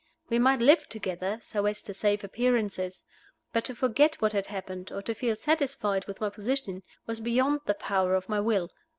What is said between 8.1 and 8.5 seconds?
of my